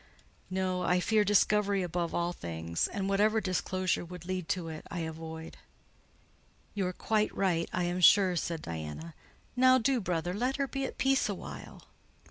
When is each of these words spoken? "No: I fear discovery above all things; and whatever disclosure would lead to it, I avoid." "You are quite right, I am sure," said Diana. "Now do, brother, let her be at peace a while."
"No: 0.49 0.81
I 0.81 0.99
fear 0.99 1.23
discovery 1.23 1.83
above 1.83 2.15
all 2.15 2.33
things; 2.33 2.87
and 2.87 3.07
whatever 3.07 3.39
disclosure 3.39 4.03
would 4.03 4.25
lead 4.25 4.49
to 4.49 4.67
it, 4.67 4.83
I 4.89 5.01
avoid." 5.01 5.57
"You 6.73 6.87
are 6.87 6.91
quite 6.91 7.31
right, 7.37 7.69
I 7.71 7.83
am 7.83 8.01
sure," 8.01 8.35
said 8.35 8.63
Diana. 8.63 9.13
"Now 9.55 9.77
do, 9.77 10.01
brother, 10.01 10.33
let 10.33 10.55
her 10.55 10.67
be 10.67 10.85
at 10.85 10.97
peace 10.97 11.29
a 11.29 11.35
while." 11.35 11.83